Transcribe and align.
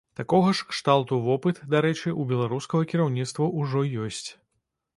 Такога 0.19 0.51
ж 0.59 0.69
кшталту 0.69 1.19
вопыт, 1.27 1.59
дарэчы, 1.75 2.15
у 2.23 2.27
беларускага 2.33 2.89
кіраўніцтва 2.93 3.53
ўжо 3.61 3.87
ёсць. 4.07 4.27